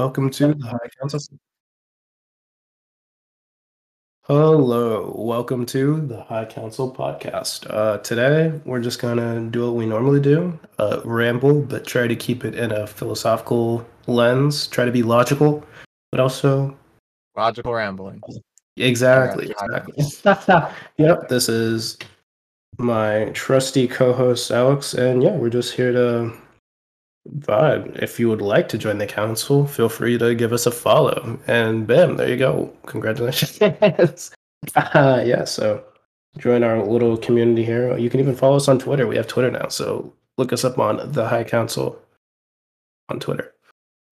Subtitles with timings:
[0.00, 1.20] welcome to the High Council.
[4.22, 7.66] Hello, welcome to the High Council podcast.
[7.68, 12.16] Uh, today, we're just gonna do what we normally do uh, ramble, but try to
[12.16, 15.62] keep it in a philosophical lens, try to be logical,
[16.10, 16.74] but also
[17.36, 18.22] Logical rambling.
[18.78, 19.50] exactly.
[19.50, 20.72] Exactly.
[20.96, 21.98] yep, this is
[22.78, 26.32] my trusty co host, Alex, and yeah, we're just here to
[27.28, 28.02] vibe.
[28.02, 31.38] If you would like to join the council, feel free to give us a follow.
[31.46, 32.72] And bam, there you go.
[32.86, 33.60] Congratulations.
[34.76, 35.84] uh, yeah, so
[36.38, 37.96] join our little community here.
[37.96, 39.06] You can even follow us on Twitter.
[39.06, 41.98] We have Twitter now, so look us up on the High Council
[43.08, 43.52] on Twitter.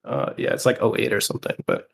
[0.04, 1.88] Uh, yeah, it's like 08 or something, but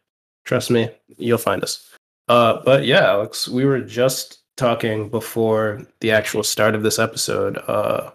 [0.45, 1.91] trust me, you'll find us.
[2.29, 7.59] Uh, but yeah, Alex, we were just talking before the actual start of this episode.
[7.67, 8.11] Uh,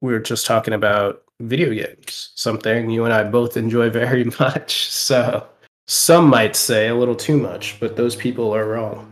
[0.00, 4.86] we were just talking about video games, something you and I both enjoy very much.
[4.90, 5.46] So
[5.86, 9.10] some might say a little too much, but those people are wrong.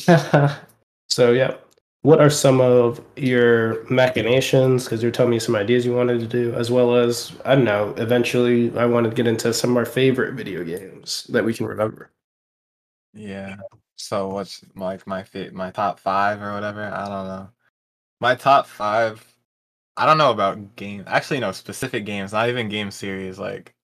[1.08, 1.56] so yeah,
[2.02, 4.84] what are some of your machinations?
[4.84, 7.64] Because you're telling me some ideas you wanted to do, as well as I don't
[7.64, 7.94] know.
[7.96, 11.66] Eventually, I want to get into some of our favorite video games that we can
[11.66, 12.10] remember.
[13.14, 13.56] Yeah.
[13.96, 16.84] So what's like my fit my top five or whatever?
[16.84, 17.48] I don't know.
[18.20, 19.24] My top five.
[19.96, 21.04] I don't know about games.
[21.06, 22.32] Actually, no specific games.
[22.32, 23.38] Not even game series.
[23.38, 23.74] Like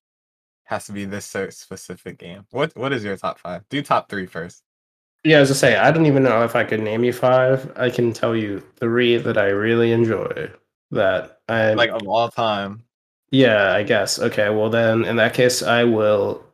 [0.65, 2.47] has to be this specific game.
[2.51, 3.65] What What is your top five?
[3.69, 4.63] Do top three first.
[5.25, 7.73] Yeah, as I say, I don't even know if I could name you five.
[7.77, 10.51] I can tell you three that I really enjoy.
[10.91, 12.85] That I Like of all time.
[13.31, 14.19] Yeah, I guess.
[14.19, 16.45] Okay, well then in that case I will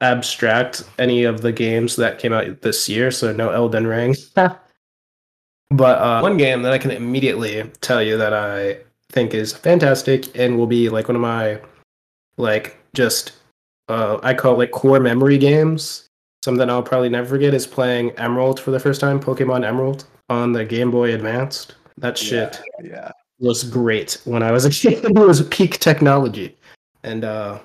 [0.00, 4.16] abstract any of the games that came out this year, so no Elden Ring.
[4.34, 4.60] but
[5.70, 8.78] uh, one game that I can immediately tell you that I
[9.12, 11.60] think is fantastic and will be like one of my
[12.38, 13.32] like just
[13.88, 16.06] uh, I call it like core memory games.
[16.44, 20.52] Something I'll probably never forget is playing Emerald for the first time, Pokemon Emerald on
[20.52, 21.76] the Game Boy Advanced.
[21.98, 23.12] That shit Yeah.
[23.38, 25.04] was great when I was a kid.
[25.04, 26.56] it was peak technology,
[27.04, 27.60] and uh,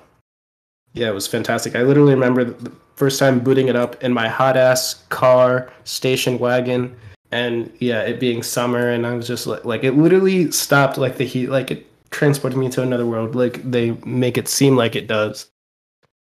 [0.92, 1.74] yeah, it was fantastic.
[1.76, 6.38] I literally remember the first time booting it up in my hot ass car station
[6.38, 6.94] wagon,
[7.32, 11.16] and yeah, it being summer, and I was just like, like it literally stopped like
[11.16, 13.34] the heat, like it transported me to another world.
[13.34, 15.50] Like they make it seem like it does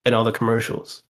[0.05, 1.03] in all the commercials.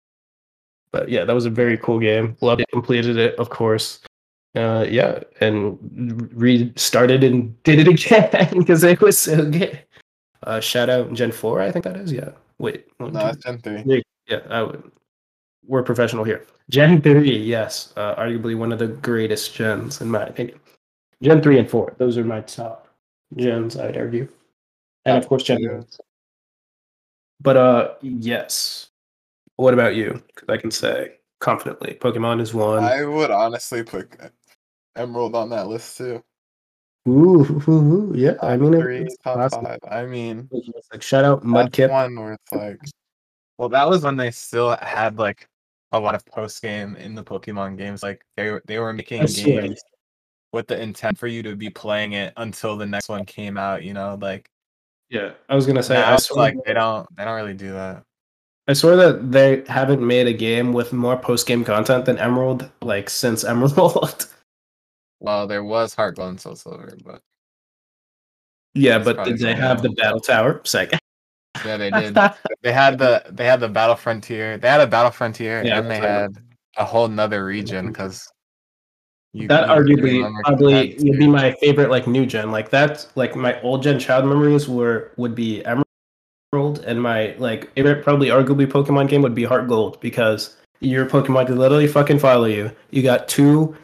[0.92, 2.36] But yeah, that was a very cool game.
[2.40, 2.68] Loved it.
[2.72, 4.00] Completed it, of course
[4.56, 5.76] uh yeah and
[6.32, 9.82] restarted and did it again because it was so good
[10.44, 12.28] uh shout out gen 4 i think that is yeah
[12.58, 14.02] wait one, No, two- Gen three.
[14.28, 14.92] yeah I would,
[15.66, 20.25] we're professional here gen 3 yes uh, arguably one of the greatest gens in my
[20.25, 20.58] opinion
[21.22, 22.88] gen 3 and 4 those are my top
[23.36, 24.28] gens i'd argue
[25.04, 25.80] and of course gen Yeah.
[27.41, 28.91] but uh yes
[29.56, 34.08] what about you because i can say confidently pokemon is one I would honestly put
[34.96, 36.22] Emerald on that list too.
[37.08, 38.34] Ooh, ooh, ooh, yeah.
[38.41, 39.60] I mean, three, it's top classic.
[39.62, 39.78] five.
[39.91, 41.91] I mean, It's Like shout out Mudkip.
[41.91, 42.81] one where it's like,
[43.58, 45.48] well, that was when they still had like
[45.94, 48.03] a lot of post game in the Pokemon games.
[48.03, 49.62] Like they were they were making I swear.
[49.62, 49.82] games
[50.53, 53.82] with the intent for you to be playing it until the next one came out.
[53.84, 54.50] You know, like
[55.09, 55.94] Yeah, I was gonna say.
[55.94, 58.05] now I it's swear, like they don't they don't really do that.
[58.66, 62.71] I swear that they haven't made a game with more post game content than Emerald,
[62.82, 64.28] like since Emerald.
[65.21, 67.22] Well, there was Heart Gold and Soul Silver, but
[68.75, 70.61] yeah, That's but did they have the battle tower?
[70.65, 71.00] Second.
[71.64, 72.16] Yeah, they did.
[72.62, 74.58] they had the they had the Battle Frontier.
[74.58, 76.08] They had a Battle Frontier, Yeah, and they right.
[76.08, 76.36] had
[76.76, 78.28] a whole nother region because
[79.32, 82.50] you that you- arguably probably would be my favorite like new gen.
[82.50, 87.72] Like that's like my old gen child memories were would be Emerald, and my like
[87.75, 92.19] favorite probably arguably Pokemon game would be Heart Gold because your Pokemon could literally fucking
[92.19, 92.70] follow you.
[92.91, 93.76] You got two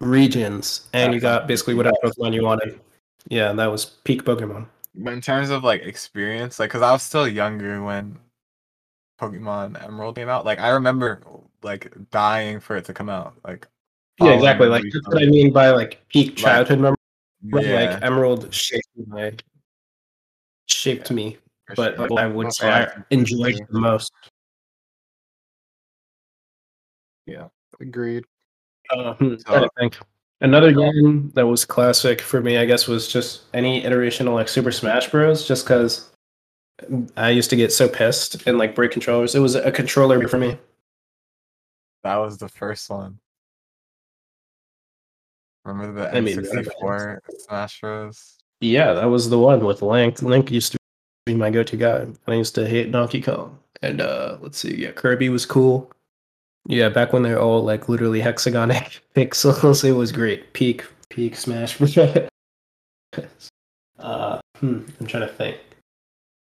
[0.00, 2.80] regions, and you got basically whatever Pokemon you wanted.
[3.28, 4.66] Yeah, that was peak Pokemon.
[4.94, 8.18] But in terms of like experience, like because I was still younger when
[9.20, 10.44] Pokemon Emerald came out.
[10.44, 11.20] Like I remember
[11.62, 13.34] like dying for it to come out.
[13.44, 13.68] Like
[14.18, 14.66] Yeah, exactly.
[14.66, 16.96] Like that's what I mean by like peak childhood memory.
[17.42, 19.32] yeah, Like Emerald shaped my
[20.66, 21.38] shaped Yeah, me,
[21.76, 22.18] but sure.
[22.18, 24.12] I would say I enjoyed it the most.
[27.26, 27.48] Yeah,
[27.80, 28.24] agreed.
[28.90, 29.98] Uh, So- I think
[30.40, 34.48] another game that was classic for me, I guess, was just any iteration of like
[34.48, 35.46] Super Smash Bros.
[35.46, 36.10] Just because
[37.16, 39.34] I used to get so pissed and like break controllers.
[39.34, 40.58] It was a controller for me.
[42.02, 43.18] That was the first one.
[45.64, 48.38] Remember the I mean, N64 Smash Bros?
[48.60, 50.22] Yeah, that was the one with Link.
[50.22, 50.78] Link used to
[51.26, 52.06] be my go-to guy.
[52.26, 53.58] I used to hate Donkey Kong.
[53.82, 55.90] And uh let's see, yeah, Kirby was cool.
[56.70, 60.52] Yeah, back when they're all like literally hexagonic pixels, it was great.
[60.52, 61.80] Peak, peak Smash.
[63.98, 65.58] uh, hmm, I'm trying to think.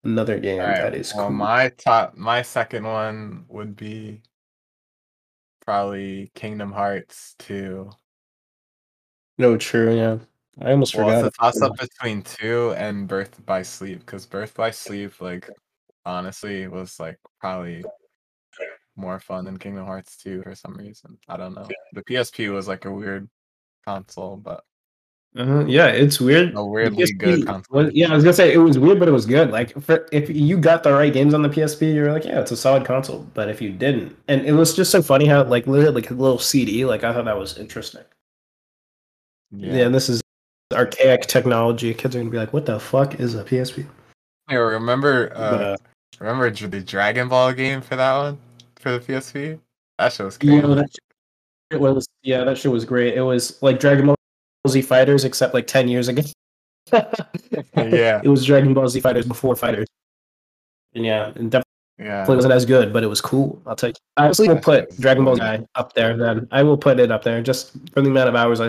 [0.04, 1.36] Another game Alright, that is well, cool.
[1.36, 4.20] my top, my second one would be
[5.64, 7.90] probably Kingdom Hearts 2.
[9.38, 9.96] No, true.
[9.96, 10.18] Yeah,
[10.60, 11.24] I almost Well, forgot.
[11.24, 15.48] it's a toss up between two and Birth by Sleep because Birth by Sleep, like,
[16.04, 17.82] honestly, was like probably
[18.98, 21.16] more fun than Kingdom Hearts 2 for some reason.
[21.28, 21.66] I don't know.
[21.94, 23.28] The PSP was like a weird
[23.86, 24.64] console, but
[25.36, 26.54] Uh, yeah, it's weird.
[26.56, 27.84] a weirdly good console.
[27.84, 29.50] was- yeah, I was gonna say it was weird, but it was good.
[29.50, 32.50] Like, for, if you got the right games on the PSP, you're like, yeah, it's
[32.50, 33.26] a solid console.
[33.34, 36.14] But if you didn't, and it was just so funny how like literally like a
[36.14, 38.02] little CD, like I thought that was interesting.
[39.50, 39.86] Yeah, Yeah.
[39.86, 40.20] and this is
[40.74, 41.94] archaic technology.
[41.94, 43.86] Kids are gonna be like, what the fuck is a PSP?
[44.48, 45.76] Hey, remember, But uh, uh,
[46.20, 48.38] remember the Dragon Ball game for that one
[48.80, 49.58] for the PSP?
[49.98, 50.90] That show was know, that
[51.72, 53.14] shit was yeah, that shit was great.
[53.14, 54.16] It was like Dragon Ball
[54.68, 56.22] Z Fighters, except like ten years ago.
[57.76, 58.20] Yeah.
[58.24, 59.86] it was Dragon Ball Z Fighters before Fighters.
[60.94, 61.67] And yeah, and definitely.
[61.98, 62.22] Yeah.
[62.22, 63.60] It wasn't as good, but it was cool.
[63.66, 63.94] I'll tell you.
[64.16, 66.16] I honestly will put Dragon Ball Guy up there.
[66.16, 68.66] Then I will put it up there just for the amount of hours I.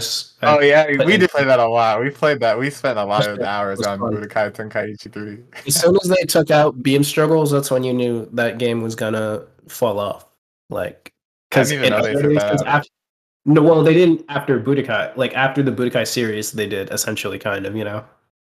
[0.48, 2.02] I- Oh yeah, we in- did play that a lot.
[2.02, 2.58] We played that.
[2.58, 4.14] We spent a lot of hours on fun.
[4.16, 5.38] Budokai Tenkaichi 3.
[5.68, 8.96] As soon as they took out Beam Struggles, that's when you knew that game was
[8.96, 10.26] gonna fall off.
[10.72, 11.14] Like,
[11.52, 12.68] because didn't know they took that out.
[12.68, 12.90] after,
[13.46, 15.16] no, well, they didn't after Budokai.
[15.18, 18.04] Like after the Budokai series, they did essentially, kind of, you know.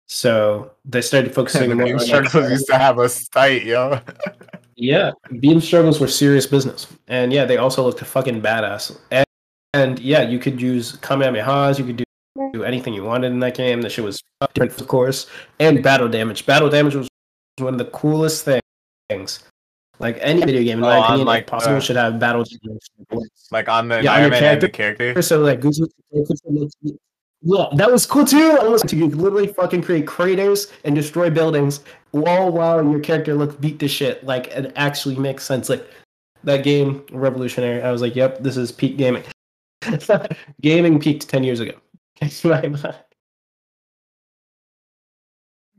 [0.08, 3.64] So they started focusing the more Beam on, like, Struggles used to have us tight,
[3.66, 4.00] yo.
[4.76, 8.98] Yeah, beam struggles were serious business, and yeah, they also looked a fucking badass.
[9.12, 9.26] And,
[9.74, 12.04] and yeah, you could use kamehamehas, you could do,
[12.54, 13.82] do anything you wanted in that game.
[13.82, 14.22] That shit was
[14.54, 15.28] different, of course.
[15.60, 16.46] And battle damage.
[16.46, 17.08] Battle damage was
[17.60, 18.48] one of the coolest
[19.10, 19.44] things.
[20.00, 21.96] Like any video game, in Oh, my on, opinion, like, if possible, the- uh, should
[21.98, 23.24] have battle damage.
[23.52, 25.22] like on the Yeah, on your Iron Man and the character.
[25.22, 25.80] So like Goose
[27.42, 28.58] yeah, that was cool too.
[28.62, 31.82] I was you could literally fucking create craters and destroy buildings
[32.14, 34.24] all while your character looked beat to shit.
[34.24, 35.68] Like it actually makes sense.
[35.70, 35.88] Like
[36.44, 37.82] that game, revolutionary.
[37.82, 39.24] I was like, yep, this is peak gaming.
[40.62, 41.74] gaming peaked ten years ago.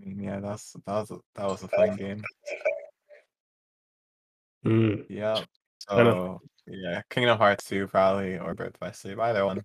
[0.04, 2.22] Yeah, that's that was a, that was a fun game.
[4.64, 5.06] Mm.
[5.08, 5.44] Yeah.
[5.78, 9.62] So yeah, Kingdom Hearts 2 probably or Birth by Sleep, either one.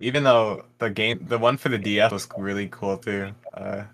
[0.00, 3.30] Even though the game, the one for the DS was really cool too.
[3.54, 3.84] Uh,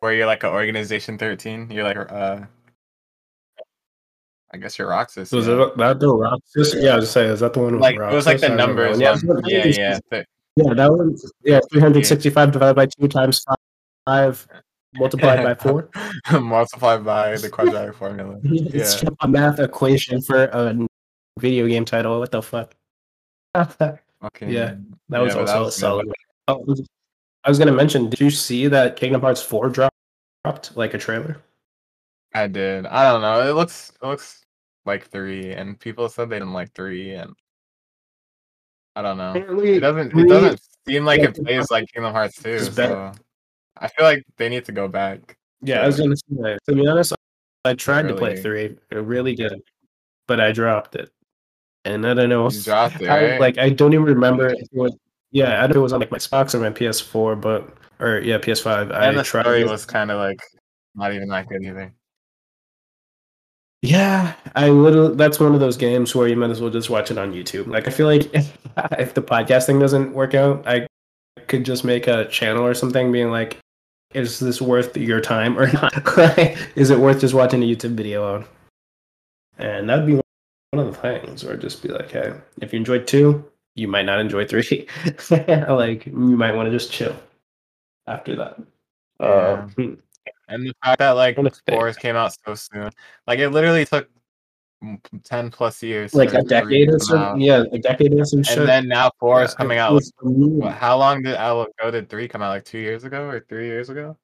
[0.00, 2.40] where you're like an Organization 13, you're like uh,
[4.52, 5.30] I guess you're Roxas.
[5.32, 5.62] Was yeah.
[5.62, 6.74] it that the Roxas?
[6.74, 8.98] Yeah, I was saying, is that the one with like it was like the numbers
[8.98, 9.42] Yeah, one.
[9.46, 9.98] Yeah, yeah.
[10.56, 11.16] Yeah, that one.
[11.44, 13.56] Yeah, three hundred sixty-five divided by two times five
[14.06, 14.46] five
[14.94, 15.88] multiplied by four.
[16.40, 18.38] multiplied by the quadratic formula.
[18.42, 19.10] It's Yeah.
[19.20, 20.86] a math equation for a
[21.38, 22.18] video game title.
[22.18, 22.74] What the fuck?
[24.20, 24.52] that Okay.
[24.52, 24.74] Yeah,
[25.08, 25.72] that was but also a good.
[25.72, 26.12] solid.
[26.48, 26.76] Oh,
[27.44, 28.10] I was gonna mention.
[28.10, 29.94] Did you see that Kingdom Hearts four dropped,
[30.44, 31.38] dropped like a trailer?
[32.34, 32.86] I did.
[32.86, 33.48] I don't know.
[33.48, 34.42] It looks it looks
[34.84, 37.32] like three, and people said they didn't like three, and
[38.94, 39.30] I don't know.
[39.30, 40.18] Apparently, It doesn't.
[40.18, 42.60] It doesn't seem like it plays like Kingdom Hearts two.
[42.60, 43.12] So.
[43.76, 45.36] I feel like they need to go back.
[45.62, 46.58] Yeah, I was gonna say.
[46.68, 47.14] To be honest,
[47.64, 48.76] I tried to play three.
[48.90, 49.62] It really did,
[50.26, 51.10] but I dropped it,
[51.84, 52.50] and I don't know.
[52.50, 53.30] You dropped it, I, right?
[53.32, 53.38] Eh?
[53.38, 54.94] like I don't even remember if it was.
[55.32, 57.68] Yeah, I don't know if it was on like my Xbox or my PS4, but
[58.00, 58.82] or yeah, PS5.
[58.82, 59.42] and I the tried.
[59.42, 59.68] story it.
[59.68, 60.40] was kind of like
[60.94, 61.92] not even that good either.
[63.82, 67.10] Yeah, I literally that's one of those games where you might as well just watch
[67.10, 67.66] it on YouTube.
[67.66, 68.58] Like I feel like if,
[68.98, 70.86] if the podcasting doesn't work out, I
[71.46, 73.58] could just make a channel or something being like
[74.14, 76.18] is this worth your time or not?
[76.74, 78.44] Is it worth just watching a YouTube video on?
[79.58, 80.20] And that'd be
[80.70, 84.06] one of the things where just be like, hey, if you enjoyed two, you might
[84.06, 84.86] not enjoy three.
[85.30, 87.16] like you might want to just chill
[88.06, 88.60] after that.
[89.18, 89.94] Uh, hmm.
[90.48, 92.90] And the fact that like fours came out so soon,
[93.26, 94.08] like it literally took
[95.24, 97.34] ten plus years, like a decade or so.
[97.36, 98.58] Yeah, a decade or some shit.
[98.58, 99.92] And then now four is coming out.
[99.92, 102.50] Like, what, how long did Outlook Go did three come out?
[102.50, 104.16] Like two years ago or three years ago?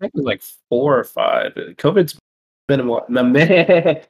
[0.00, 1.52] I think it was like four or five.
[1.54, 2.18] COVID's
[2.66, 3.06] been a while.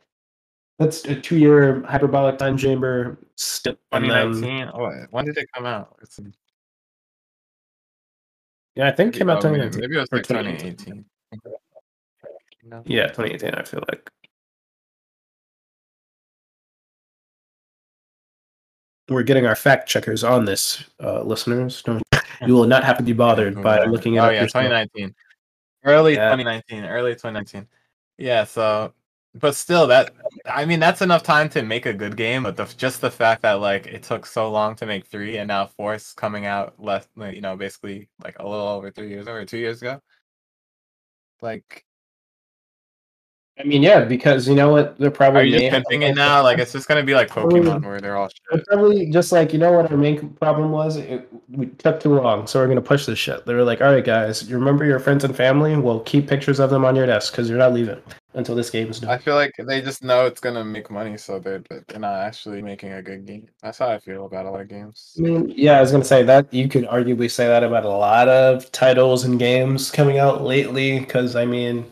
[0.79, 3.19] That's a two-year hyperbolic time chamber.
[3.37, 4.71] Step, 2019.
[4.75, 5.97] Oh, wait, when did it come out?
[6.02, 6.19] It's
[8.75, 9.81] yeah, I think it came out oh, maybe, 2019.
[9.81, 10.76] maybe it was like 2018.
[10.76, 11.05] 2018.
[12.64, 12.83] No.
[12.87, 13.55] Yeah, 2018.
[13.55, 14.11] I feel like
[19.09, 21.83] we're getting our fact checkers on this, uh, listeners.
[21.83, 22.02] Don't
[22.47, 24.64] you will not have to be bothered by looking it Oh yeah, yourself.
[24.64, 25.14] 2019.
[25.85, 26.31] Early Yeah.
[26.31, 26.85] 2019.
[26.85, 27.69] Early 2019.
[28.19, 28.45] Yeah.
[28.45, 28.95] So,
[29.34, 30.14] but still, that
[30.46, 32.42] I mean, that's enough time to make a good game.
[32.42, 35.48] But the, just the fact that like it took so long to make three, and
[35.48, 39.44] now four's coming out less, you know, basically like a little over three years or
[39.46, 40.00] two years ago.
[41.40, 41.84] Like,
[43.58, 44.98] I mean, yeah, because you know what?
[44.98, 46.42] They're probably are you just pimping it now?
[46.42, 48.66] Like, it's just gonna be like Pokemon, where they're all shit.
[48.66, 50.98] probably just like you know what our main problem was.
[50.98, 53.46] It, we took too long, so we're gonna push this shit.
[53.46, 55.74] They were like, "All right, guys, you remember your friends and family?
[55.74, 58.00] Well, keep pictures of them on your desk because you're not leaving
[58.34, 61.16] until this game is done." I feel like they just know it's gonna make money,
[61.16, 63.48] so they're they're not actually making a good game.
[63.62, 65.14] That's how I feel about a lot of games.
[65.18, 67.88] I mean, yeah, I was gonna say that you could arguably say that about a
[67.88, 71.00] lot of titles and games coming out lately.
[71.00, 71.84] Because I mean,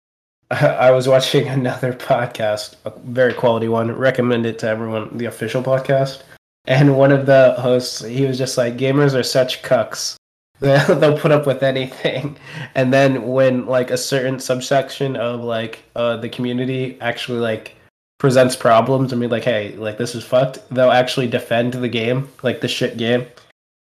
[0.50, 3.90] I was watching another podcast, a very quality one.
[3.92, 6.22] Recommend it to everyone, the official podcast.
[6.66, 10.17] And one of the hosts, he was just like, "Gamers are such cucks.
[10.60, 12.36] They'll put up with anything."
[12.74, 17.76] And then when like a certain subsection of like uh, the community actually like
[18.18, 22.28] presents problems and be like, "Hey, like this is fucked," they'll actually defend the game,
[22.42, 23.26] like the shit game.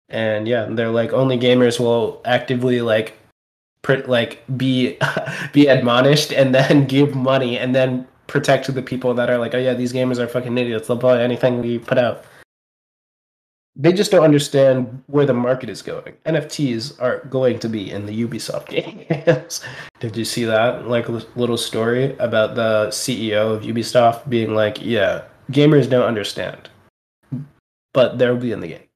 [0.08, 3.14] And yeah, they're like, only gamers will actively like
[3.82, 4.99] pr- like be
[5.52, 9.58] be admonished and then give money and then protect the people that are like, oh
[9.58, 10.88] yeah, these gamers are fucking idiots.
[10.88, 12.25] They'll buy anything we put out.
[13.78, 16.14] They just don't understand where the market is going.
[16.25, 19.61] NFTs are going to be in the Ubisoft games.
[20.00, 20.88] Did you see that?
[20.88, 26.71] Like a little story about the CEO of Ubisoft being like, yeah, gamers don't understand,
[27.92, 28.88] but they'll be in the game.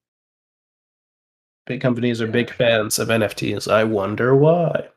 [1.67, 3.71] Big companies are big fans of NFTs.
[3.71, 4.89] I wonder why.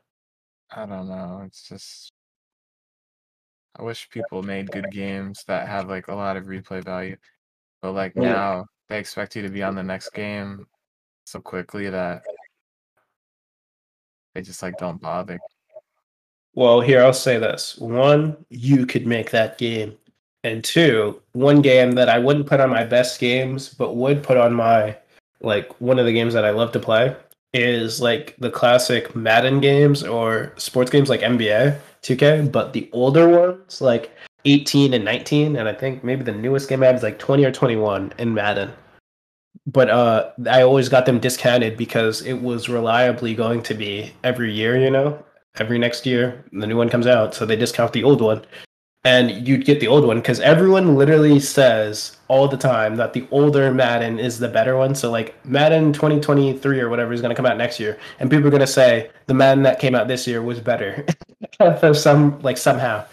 [0.74, 1.42] I don't know.
[1.44, 2.10] It's just
[3.78, 7.16] I wish people made good games that have like a lot of replay value.
[7.82, 10.66] But like now they expect you to be on the next game
[11.24, 12.22] so quickly that
[14.34, 15.38] they just like don't bother.
[16.54, 19.96] Well, here I'll say this: one, you could make that game,
[20.44, 24.36] and two, one game that I wouldn't put on my best games, but would put
[24.36, 24.96] on my
[25.40, 27.16] like one of the games that I love to play
[27.52, 33.28] is like the classic Madden games or sports games like NBA 2K, but the older
[33.28, 34.10] ones like
[34.44, 37.44] 18 and 19, and I think maybe the newest game I have is like 20
[37.44, 38.72] or 21 in Madden.
[39.66, 44.52] But uh, I always got them discounted because it was reliably going to be every
[44.52, 45.24] year, you know,
[45.58, 48.42] every next year the new one comes out, so they discount the old one,
[49.04, 53.26] and you'd get the old one because everyone literally says all the time that the
[53.30, 54.94] older Madden is the better one.
[54.94, 58.46] So like Madden 2023 or whatever is going to come out next year, and people
[58.46, 61.06] are going to say the Madden that came out this year was better,
[61.80, 63.04] for some like somehow,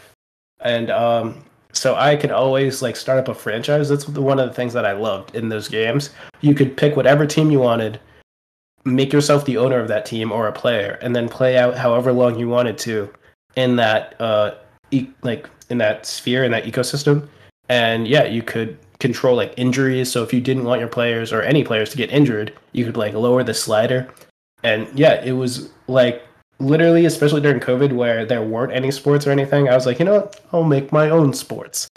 [0.62, 1.44] and um.
[1.74, 3.88] So I could always like start up a franchise.
[3.88, 6.10] That's one of the things that I loved in those games.
[6.41, 7.98] You could pick whatever team you wanted,
[8.84, 12.12] make yourself the owner of that team or a player, and then play out however
[12.12, 13.10] long you wanted to
[13.56, 14.56] in that uh
[14.91, 17.27] e- like in that sphere in that ecosystem.
[17.70, 20.12] And yeah, you could control like injuries.
[20.12, 22.98] So if you didn't want your players or any players to get injured, you could
[22.98, 24.10] like lower the slider.
[24.63, 26.24] And yeah, it was like
[26.62, 29.68] literally, especially during COVID, where there weren't any sports or anything.
[29.68, 30.39] I was like, you know what?
[30.53, 31.89] I'll make my own sports.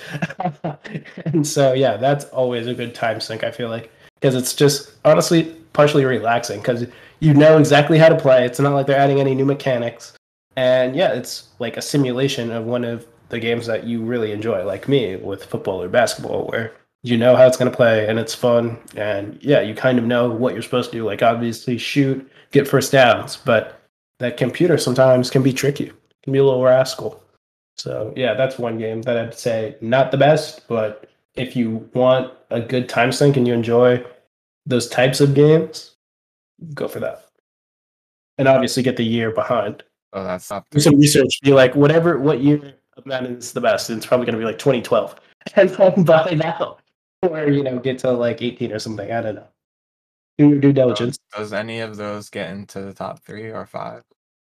[1.26, 3.44] and so yeah, that's always a good time sink.
[3.44, 3.90] I feel like
[4.21, 6.87] because it's just honestly partially relaxing because
[7.21, 8.44] you know exactly how to play.
[8.44, 10.14] It's not like they're adding any new mechanics,
[10.56, 14.64] and yeah, it's like a simulation of one of the games that you really enjoy,
[14.64, 18.18] like me with football or basketball, where you know how it's going to play and
[18.18, 21.04] it's fun, and yeah, you kind of know what you're supposed to do.
[21.04, 23.84] Like obviously, shoot, get first downs, but
[24.18, 25.92] that computer sometimes can be tricky,
[26.23, 27.23] can be a little rascal.
[27.76, 32.33] So yeah, that's one game that I'd say not the best, but if you want
[32.50, 34.04] a good time sink and you enjoy
[34.66, 35.97] those types of games,
[36.75, 37.26] go for that.
[38.38, 39.83] And obviously get the year behind.
[40.12, 41.40] Oh, that's not Do some research.
[41.42, 43.90] Be like, whatever, what year of Madden is the best?
[43.90, 45.16] It's probably going to be like 2012.
[45.56, 46.78] And then buy now.
[47.21, 49.12] Or, you know, get to like 18 or something.
[49.12, 49.47] I don't know.
[50.38, 51.19] Do your due diligence.
[51.37, 54.03] Does any of those get into the top three or five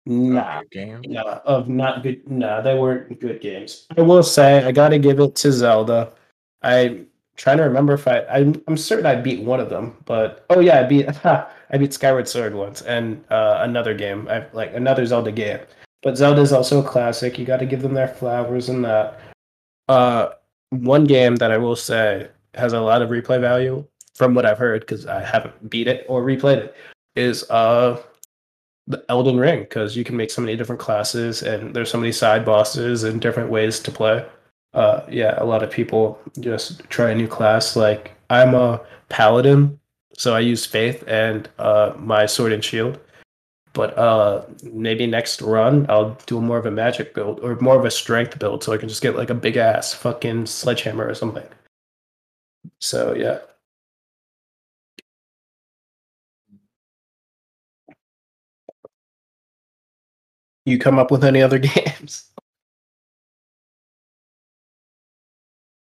[0.06, 0.62] Nah.
[0.70, 1.02] game?
[1.06, 2.28] No, of not good.
[2.30, 3.86] No, they weren't good games.
[3.96, 6.12] I will say I got to give it to Zelda.
[6.62, 8.24] I'm trying to remember if I.
[8.30, 11.08] I'm, I'm certain I beat one of them, but oh yeah, I beat.
[11.24, 14.28] I beat Skyward Sword once and uh, another game.
[14.28, 15.58] I like another Zelda game.
[16.02, 17.38] But Zelda is also a classic.
[17.38, 19.18] You got to give them their flowers and that.
[19.88, 20.30] Uh,
[20.70, 24.58] one game that I will say has a lot of replay value from what I've
[24.58, 26.76] heard because I haven't beat it or replayed it
[27.16, 28.00] is uh
[28.86, 32.12] the Elden Ring because you can make so many different classes and there's so many
[32.12, 34.24] side bosses and different ways to play.
[34.74, 37.76] Uh, yeah, a lot of people just try a new class.
[37.76, 39.78] Like I'm a paladin,
[40.18, 42.98] so I use faith and uh, my sword and shield.
[43.72, 47.84] But uh, maybe next run I'll do more of a magic build or more of
[47.84, 51.14] a strength build, so I can just get like a big ass fucking sledgehammer or
[51.14, 51.46] something.
[52.80, 53.38] So yeah.
[60.66, 62.30] You come up with any other games?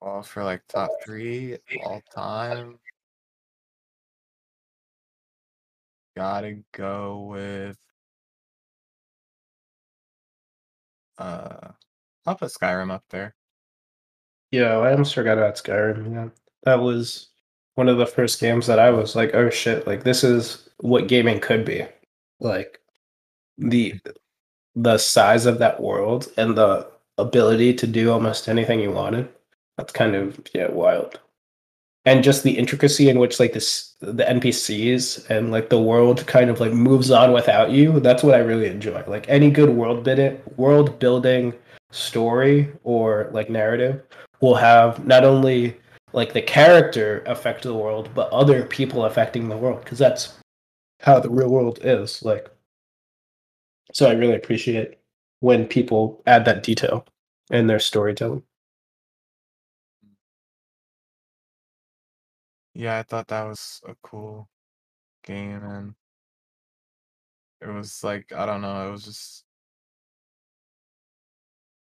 [0.01, 2.79] Well, for like top three all time,
[6.15, 7.77] gotta go with.
[11.17, 11.71] Uh,
[12.25, 13.36] I'll put Skyrim up there.
[14.51, 16.13] Yeah, I almost forgot about Skyrim.
[16.13, 16.29] Yeah,
[16.63, 17.29] that was
[17.75, 19.86] one of the first games that I was like, "Oh shit!
[19.86, 21.86] Like this is what gaming could be."
[22.39, 22.79] Like
[23.57, 24.00] the
[24.75, 29.29] the size of that world and the ability to do almost anything you wanted.
[29.77, 31.19] That's kind of yeah wild,
[32.05, 36.49] and just the intricacy in which like this the NPCs and like the world kind
[36.49, 37.99] of like moves on without you.
[37.99, 39.03] That's what I really enjoy.
[39.07, 41.53] Like any good world bit world building
[41.91, 44.03] story or like narrative
[44.41, 45.77] will have not only
[46.13, 50.38] like the character affect the world, but other people affecting the world because that's
[51.01, 52.23] how the real world is.
[52.23, 52.49] Like,
[53.93, 55.00] so I really appreciate
[55.39, 57.05] when people add that detail
[57.51, 58.43] in their storytelling.
[62.74, 64.50] Yeah, I thought that was a cool
[65.24, 65.96] game, and
[67.62, 69.46] it was like I don't know, it was just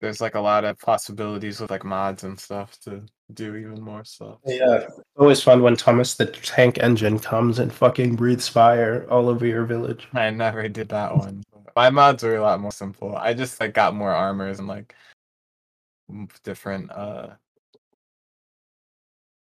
[0.04, 4.04] there's like a lot of possibilities with like mods and stuff to do even more
[4.04, 4.37] stuff.
[4.44, 9.46] Yeah, always fun when Thomas the Tank Engine comes and fucking breathes fire all over
[9.46, 10.06] your village.
[10.12, 11.42] I never did that one.
[11.75, 13.16] My mods were a lot more simple.
[13.16, 14.94] I just like got more armors and like
[16.42, 17.30] different uh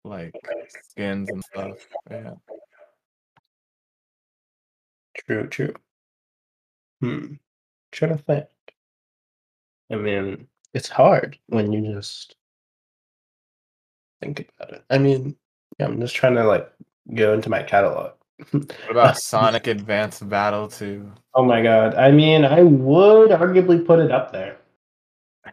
[0.04, 0.36] like
[0.84, 1.78] skins and stuff.
[2.10, 2.34] Yeah.
[5.26, 5.74] True, true.
[7.00, 7.36] Hmm.
[7.94, 8.46] Trying to think.
[9.92, 12.36] I mean, it's hard when you just
[14.22, 14.84] think about it.
[14.90, 15.36] I mean,
[15.80, 16.72] yeah, I'm just trying to like
[17.14, 18.12] go into my catalog.
[18.52, 21.12] What about um, Sonic Adventure Battle 2?
[21.34, 21.96] Oh my god.
[21.96, 24.58] I mean, I would arguably put it up there.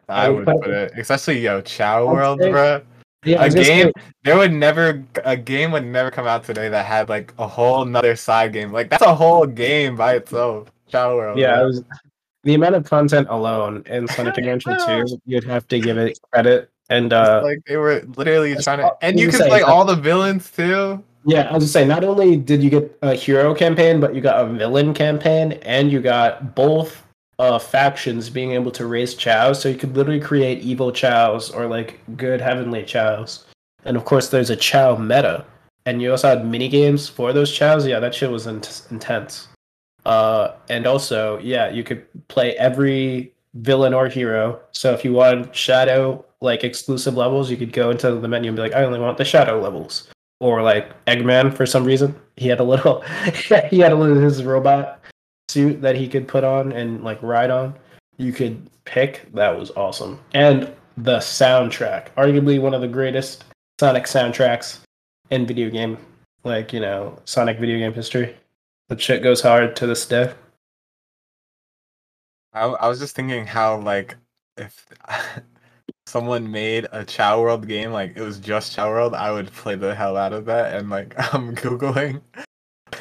[0.09, 2.83] I would put it, especially yo Chao I'd World, say- bro.
[3.25, 6.87] Yeah, I A game there would never a game would never come out today that
[6.87, 8.71] had like a whole nother side game.
[8.73, 10.71] Like that's a whole game by itself.
[10.87, 11.37] Chao World.
[11.37, 11.83] Yeah, I was
[12.45, 16.71] the amount of content alone in Sonic Adventure 2, you'd have to give it credit.
[16.91, 19.63] And uh like they were literally trying to, and you you can could say play
[19.63, 21.03] all the villains too.
[21.27, 24.23] yeah, I was just saying, not only did you get a hero campaign, but you
[24.23, 27.05] got a villain campaign, and you got both
[27.39, 31.67] uh factions being able to raise chows, so you could literally create evil chows or
[31.67, 33.45] like good heavenly chows.
[33.85, 35.45] And of course, there's a Chao meta,
[35.85, 37.87] and you also had mini games for those chows.
[37.87, 39.49] Yeah, that shit was in- intense.
[40.09, 44.59] Uh, and also, yeah, you could play every villain or hero.
[44.73, 48.57] So if you wanted shadow like exclusive levels, you could go into the menu and
[48.57, 50.09] be like, I only want the shadow levels.
[50.41, 53.03] Or like Eggman for some reason, he had a little,
[53.71, 55.05] he had a little his robot
[55.51, 57.75] suit that he could put on and like ride on.
[58.17, 59.31] You could pick.
[59.35, 60.19] That was awesome.
[60.33, 63.45] And the soundtrack, arguably one of the greatest
[63.79, 64.81] Sonic soundtracks
[65.31, 65.99] in video game,
[66.45, 68.35] like you know, Sonic video game history.
[68.89, 70.33] That shit goes hard to this day.
[72.53, 74.17] I, I was just thinking how like
[74.57, 74.87] if
[76.07, 79.75] someone made a Chao World game, like it was just Chao World, I would play
[79.75, 80.75] the hell out of that.
[80.75, 82.23] And like I'm googling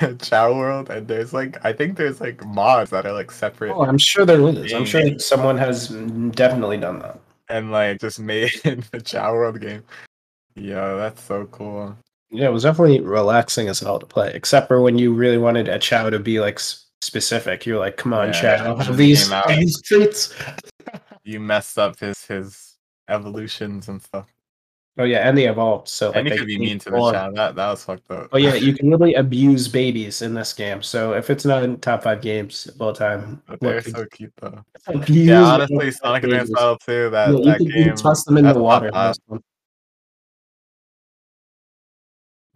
[0.21, 3.85] Chao World, and there's like I think there's like mods that are like separate Oh,
[3.85, 4.73] I'm sure there is.
[4.73, 5.89] I'm sure someone has
[6.31, 7.19] definitely done that.
[7.49, 8.51] and like just made
[8.91, 9.83] the Chao World game.
[10.55, 11.95] Yo, that's so cool.
[12.29, 15.67] Yeah, it was definitely relaxing as hell to play, except for when you really wanted
[15.69, 17.65] a Chao to be like s- specific.
[17.65, 20.33] You're like, come on, Yeah, Chao, have these, these traits.
[21.23, 22.75] You messed up his his
[23.09, 24.27] evolutions and stuff.
[24.97, 25.89] Oh yeah, and they evolved.
[25.89, 26.97] So like and you could be mean to the.
[26.97, 27.31] Chao.
[27.31, 28.29] That that was fucked up.
[28.31, 30.81] Oh yeah, you can literally abuse babies in this game.
[30.81, 34.31] So if it's not in top five games of all time, But they're so cute
[34.39, 34.63] though.
[34.87, 36.49] abuse Yeah, honestly, Sonic Advance.
[36.49, 37.95] Battle 2, that, Yeah, you that game.
[37.97, 38.89] toss them in the water.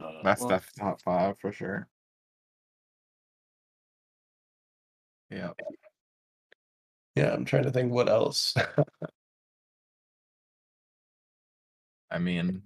[0.02, 0.16] One.
[0.24, 1.88] That's well, def top five for sure.
[5.30, 5.52] Yeah.
[7.16, 8.54] Yeah, I'm trying to think what else.
[12.12, 12.62] I mean,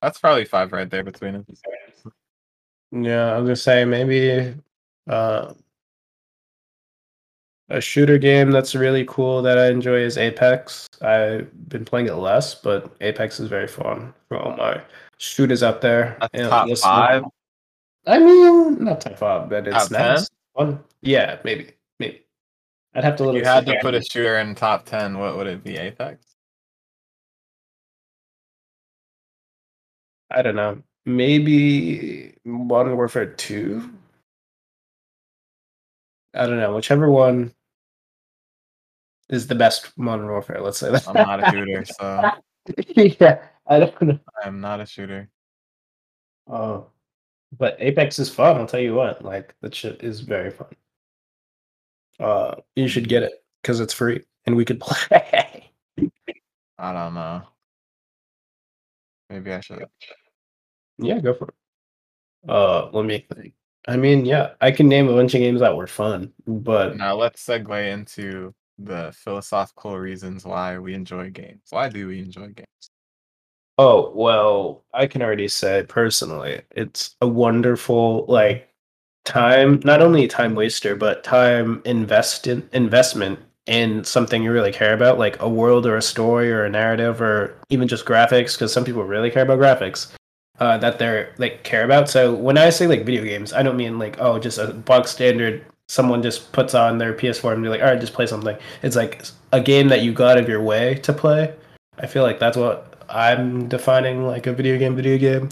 [0.00, 1.62] that's probably five right there between us.
[2.90, 4.54] Yeah, I was gonna say maybe
[5.08, 5.52] uh,
[7.68, 10.86] a shooter game that's really cool that I enjoy is Apex.
[11.02, 14.80] I've been playing it less, but Apex is very fun for all my
[15.24, 16.16] shooters out there.
[16.20, 17.24] That's and top five.
[18.06, 19.98] I mean, not top five, but it's Top 10?
[20.00, 20.30] nice.
[20.52, 22.22] One, yeah, maybe, maybe.
[22.94, 23.30] I'd have to.
[23.30, 25.18] If you had to put a shooter in top ten.
[25.18, 25.76] What would it be?
[25.76, 26.36] Apex.
[30.30, 30.82] I don't know.
[31.06, 33.90] Maybe Modern Warfare Two.
[36.34, 36.74] I don't know.
[36.74, 37.52] Whichever one
[39.28, 40.60] is the best Modern Warfare.
[40.60, 41.08] Let's say that.
[41.08, 42.30] I'm not a shooter, so
[43.20, 44.18] yeah, I don't know.
[44.44, 45.30] I'm not a shooter.
[46.46, 46.88] Oh,
[47.56, 48.56] but Apex is fun.
[48.56, 49.24] I'll tell you what.
[49.24, 50.68] Like that shit is very fun.
[52.20, 55.70] Uh, you should get it because it's free and we could play.
[56.78, 57.42] I don't know.
[59.30, 59.84] Maybe I should.
[60.98, 61.54] yeah, go for it.
[62.48, 63.54] Uh, let me think.
[63.86, 67.14] I mean, yeah, I can name a bunch of games that were fun, but Now
[67.16, 71.62] let's segue into the philosophical reasons why we enjoy games.
[71.70, 72.90] Why do we enjoy games?
[73.76, 78.68] Oh, well, I can already say personally, it's a wonderful like
[79.24, 84.94] time, not only time waster, but time invest in, investment in something you really care
[84.94, 88.72] about, like a world or a story or a narrative or even just graphics, because
[88.72, 90.12] some people really care about graphics.
[90.60, 92.08] Uh, that they're like care about.
[92.08, 95.08] So when I say like video games, I don't mean like oh just a bog
[95.08, 98.56] standard someone just puts on their PS4 and be like, all right, just play something.
[98.82, 101.54] It's like a game that you go out of your way to play.
[101.98, 105.48] I feel like that's what I'm defining like a video game, video game.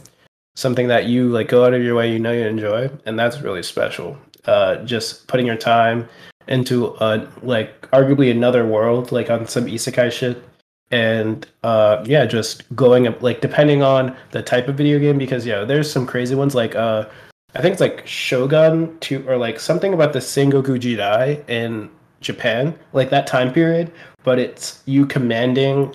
[0.55, 3.41] Something that you like go out of your way, you know you enjoy, and that's
[3.41, 4.19] really special.
[4.45, 6.09] Uh, just putting your time
[6.49, 10.43] into a like arguably another world, like on some isekai shit,
[10.91, 15.47] and uh, yeah, just going up like depending on the type of video game, because
[15.47, 17.07] yeah, there's some crazy ones like uh,
[17.55, 22.79] I think it's like Shogun two or like something about the Sengoku Jidai in Japan,
[22.93, 25.95] like that time period, but it's you commanding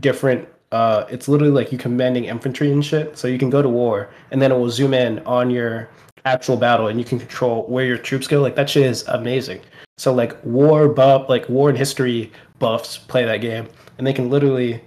[0.00, 3.16] different uh it's literally like you commanding infantry and shit.
[3.18, 5.88] So you can go to war and then it will zoom in on your
[6.24, 8.40] actual battle and you can control where your troops go.
[8.40, 9.60] Like that shit is amazing.
[9.96, 14.30] So like war buff like war and history buffs play that game and they can
[14.30, 14.82] literally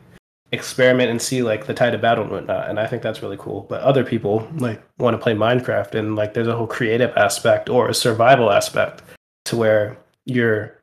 [0.51, 2.69] experiment and see like the tide of battle and whatnot.
[2.69, 3.65] And I think that's really cool.
[3.69, 7.69] But other people like want to play Minecraft and like there's a whole creative aspect
[7.69, 9.01] or a survival aspect
[9.45, 10.77] to where you're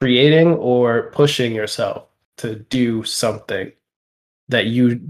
[0.00, 2.06] creating or pushing yourself
[2.38, 3.70] to do something
[4.52, 5.00] that you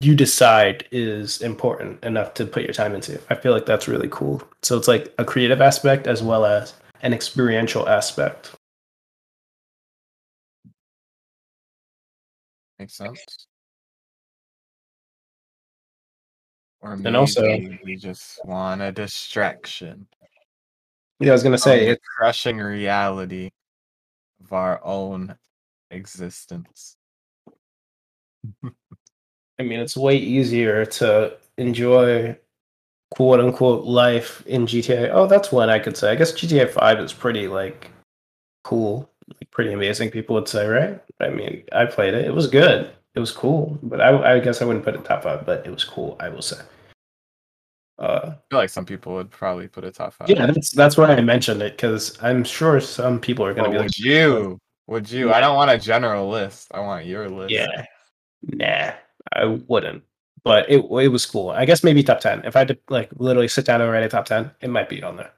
[0.00, 3.20] you decide is important enough to put your time into.
[3.30, 4.40] I feel like that's really cool.
[4.62, 8.54] So it's like a creative aspect as well as an experiential aspect.
[12.78, 13.46] Makes sense.
[16.80, 17.42] Or And also-
[17.84, 20.06] we just want a distraction.
[21.18, 23.50] Yeah, I was gonna say the it, crushing reality
[24.40, 25.36] of our own
[25.90, 26.97] existence.
[29.58, 32.36] I mean it's way easier to enjoy
[33.10, 35.10] quote unquote life in GTA.
[35.12, 36.12] Oh, that's one I could say.
[36.12, 37.90] I guess GTA five is pretty like
[38.64, 39.10] cool.
[39.28, 41.00] Like pretty amazing, people would say, right?
[41.20, 42.24] I mean, I played it.
[42.24, 42.90] It was good.
[43.14, 43.78] It was cool.
[43.82, 46.28] But I I guess I wouldn't put it top five, but it was cool, I
[46.28, 46.58] will say.
[47.98, 50.30] Uh I feel like some people would probably put it top five.
[50.30, 53.76] Yeah, that's that's why I mentioned it because I'm sure some people are gonna be
[53.76, 54.58] would like, you?
[54.86, 55.32] Would you?
[55.32, 56.68] I don't want a general list.
[56.72, 57.52] I want your list.
[57.52, 57.84] "Yeah,
[58.42, 58.92] nah,
[59.32, 60.02] I wouldn't."
[60.44, 61.50] But it it was cool.
[61.50, 62.44] I guess maybe top ten.
[62.44, 64.88] If I had to like literally sit down and write a top ten, it might
[64.88, 65.32] be on there.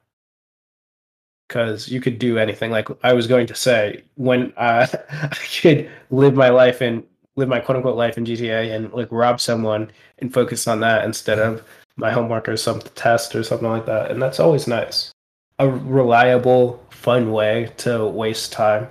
[1.47, 2.71] Because you could do anything.
[2.71, 7.03] Like I was going to say, when uh, I could live my life and
[7.35, 11.05] live my quote unquote life in GTA and like rob someone and focus on that
[11.05, 11.63] instead of
[11.95, 14.11] my homework or some test or something like that.
[14.11, 15.11] And that's always nice.
[15.59, 18.87] A reliable, fun way to waste time.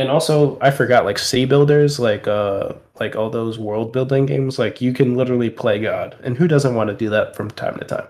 [0.00, 4.58] And also, I forgot like city builders, like uh, like all those world building games.
[4.58, 7.78] Like you can literally play God, and who doesn't want to do that from time
[7.78, 8.08] to time?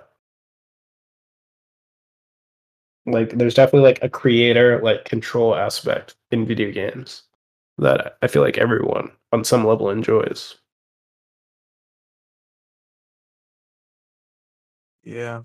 [3.07, 7.25] Like, there's definitely like a creator like control aspect in video games
[7.79, 10.57] that I feel like everyone on some level enjoys.
[15.03, 15.43] Yeah.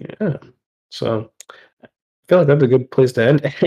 [0.00, 0.38] Yeah.
[0.90, 1.32] So
[2.26, 3.40] I feel like that's a good place to end.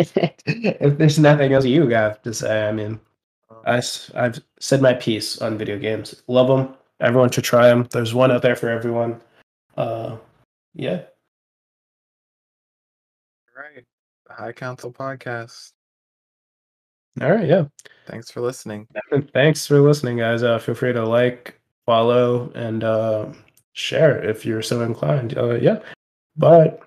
[0.46, 3.00] if there's nothing else you got to say, I mean,
[3.66, 6.24] I, have said my piece on video games.
[6.28, 6.76] Love them.
[7.00, 7.88] Everyone should try them.
[7.92, 9.22] There's one out there for everyone.
[9.78, 10.18] Uh,
[10.74, 11.04] yeah.
[13.56, 13.86] Right.
[14.28, 15.72] The High Council Podcast.
[17.22, 17.48] All right.
[17.48, 17.66] Yeah.
[18.08, 18.88] Thanks for listening.
[19.34, 20.44] Thanks for listening, guys.
[20.44, 23.28] Uh, feel free to like, follow, and uh,
[23.72, 25.38] share if you're so inclined.
[25.38, 25.80] Uh, yeah.
[26.36, 26.78] Bye.